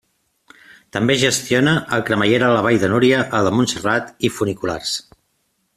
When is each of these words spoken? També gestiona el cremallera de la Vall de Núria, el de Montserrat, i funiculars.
També 0.95 1.17
gestiona 1.23 1.75
el 1.97 2.05
cremallera 2.07 2.49
de 2.51 2.57
la 2.57 2.65
Vall 2.69 2.81
de 2.85 2.89
Núria, 2.95 3.23
el 3.41 3.51
de 3.51 3.53
Montserrat, 3.59 4.11
i 4.29 4.33
funiculars. 4.39 4.97